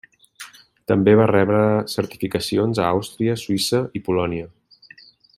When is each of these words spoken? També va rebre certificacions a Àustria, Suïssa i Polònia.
També 0.91 1.13
va 1.19 1.27
rebre 1.31 1.59
certificacions 1.95 2.81
a 2.81 2.87
Àustria, 2.97 3.35
Suïssa 3.45 3.83
i 4.01 4.05
Polònia. 4.09 4.49